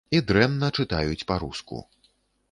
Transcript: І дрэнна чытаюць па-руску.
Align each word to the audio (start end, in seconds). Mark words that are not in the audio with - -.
І 0.17 0.19
дрэнна 0.29 0.69
чытаюць 0.79 1.27
па-руску. 1.33 1.77